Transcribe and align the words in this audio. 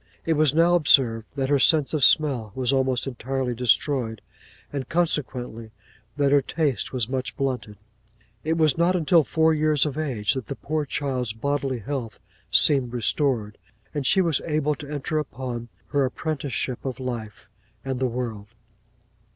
It 0.25 0.33
was 0.33 0.51
now 0.55 0.73
observed 0.73 1.27
that 1.35 1.49
her 1.49 1.59
sense 1.59 1.93
of 1.93 2.03
smell 2.03 2.51
was 2.55 2.73
almost 2.73 3.05
entirely 3.05 3.53
destroyed; 3.53 4.19
and, 4.73 4.89
consequently, 4.89 5.69
that 6.17 6.31
her 6.31 6.41
taste 6.41 6.91
was 6.91 7.07
much 7.07 7.37
blunted. 7.37 7.77
'It 8.43 8.53
was 8.57 8.79
not 8.79 8.95
until 8.95 9.23
four 9.23 9.53
years 9.53 9.85
of 9.85 9.99
age 9.99 10.33
that 10.33 10.47
the 10.47 10.55
poor 10.55 10.85
child's 10.85 11.33
bodily 11.33 11.77
health 11.77 12.17
seemed 12.49 12.93
restored, 12.93 13.59
and 13.93 14.03
she 14.07 14.21
was 14.21 14.41
able 14.47 14.73
to 14.73 14.89
enter 14.89 15.19
upon 15.19 15.69
her 15.89 16.03
apprenticeship 16.05 16.83
of 16.83 16.99
life 16.99 17.47
and 17.85 17.99
the 17.99 18.07
world. 18.07 18.47